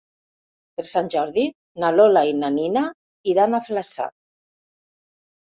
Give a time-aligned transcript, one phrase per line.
[0.79, 1.43] Per Sant Jordi
[1.83, 2.85] na Lola i na Nina
[3.35, 4.09] iran a Flaçà.